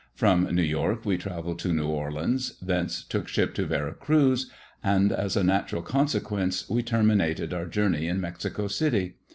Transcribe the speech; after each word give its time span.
From 0.15 0.45
New 0.55 0.63
York 0.63 1.05
we 1.05 1.15
travelled 1.15 1.59
to 1.59 1.71
New 1.71 1.85
Orleans, 1.85 2.55
thence 2.59 3.03
took 3.03 3.27
ship 3.27 3.53
to 3.53 3.67
Vera 3.67 3.93
Cruz, 3.93 4.49
and, 4.83 5.11
as 5.11 5.37
a 5.37 5.43
natural 5.43 5.83
con' 5.83 6.07
sequence, 6.07 6.67
we 6.67 6.81
terminated 6.81 7.53
our 7.53 7.67
journey 7.67 8.07
in 8.07 8.19
Mexico 8.19 8.67
City. 8.67 9.17